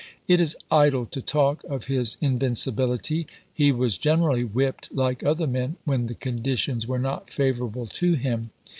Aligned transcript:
It 0.27 0.39
is 0.39 0.57
idle 0.71 1.05
to 1.05 1.21
talk 1.21 1.63
of 1.65 1.83
his 1.85 2.17
in 2.21 2.39
vincibility; 2.39 3.27
he 3.53 3.71
was 3.71 3.99
generally 3.99 4.43
whipped, 4.43 4.91
like 4.95 5.23
other 5.23 5.45
men, 5.45 5.75
when 5.85 6.07
the 6.07 6.15
conditions 6.15 6.87
were 6.87 6.97
not 6.97 7.29
favorable 7.29 7.85
to 7.85 8.13
him. 8.15 8.49